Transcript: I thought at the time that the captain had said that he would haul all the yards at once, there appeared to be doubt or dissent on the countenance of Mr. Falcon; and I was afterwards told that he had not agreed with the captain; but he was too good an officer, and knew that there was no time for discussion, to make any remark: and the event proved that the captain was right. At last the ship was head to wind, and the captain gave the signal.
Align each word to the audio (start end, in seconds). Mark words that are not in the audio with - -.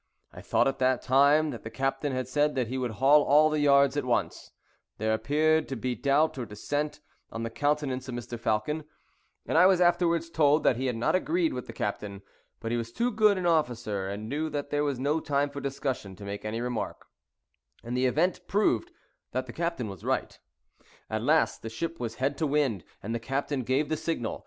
I 0.33 0.41
thought 0.41 0.67
at 0.67 0.79
the 0.79 0.97
time 0.99 1.51
that 1.51 1.61
the 1.61 1.69
captain 1.69 2.11
had 2.11 2.27
said 2.27 2.55
that 2.55 2.69
he 2.69 2.77
would 2.79 2.89
haul 2.93 3.21
all 3.21 3.51
the 3.51 3.59
yards 3.59 3.95
at 3.95 4.03
once, 4.03 4.49
there 4.97 5.13
appeared 5.13 5.67
to 5.67 5.75
be 5.75 5.93
doubt 5.93 6.39
or 6.39 6.45
dissent 6.47 7.01
on 7.31 7.43
the 7.43 7.51
countenance 7.51 8.07
of 8.09 8.15
Mr. 8.15 8.39
Falcon; 8.39 8.83
and 9.45 9.59
I 9.59 9.67
was 9.67 9.79
afterwards 9.79 10.31
told 10.31 10.63
that 10.63 10.75
he 10.77 10.87
had 10.87 10.95
not 10.95 11.13
agreed 11.13 11.53
with 11.53 11.67
the 11.67 11.71
captain; 11.71 12.23
but 12.59 12.71
he 12.71 12.79
was 12.79 12.91
too 12.91 13.11
good 13.11 13.37
an 13.37 13.45
officer, 13.45 14.09
and 14.09 14.27
knew 14.27 14.49
that 14.49 14.71
there 14.71 14.83
was 14.83 14.97
no 14.97 15.19
time 15.19 15.51
for 15.51 15.61
discussion, 15.61 16.15
to 16.15 16.23
make 16.25 16.45
any 16.45 16.61
remark: 16.61 17.05
and 17.83 17.95
the 17.95 18.07
event 18.07 18.47
proved 18.47 18.91
that 19.33 19.45
the 19.45 19.53
captain 19.53 19.87
was 19.87 20.03
right. 20.03 20.39
At 21.11 21.21
last 21.21 21.61
the 21.61 21.69
ship 21.69 21.99
was 21.99 22.15
head 22.15 22.39
to 22.39 22.47
wind, 22.47 22.83
and 23.03 23.13
the 23.13 23.19
captain 23.19 23.61
gave 23.61 23.87
the 23.87 23.97
signal. 23.97 24.39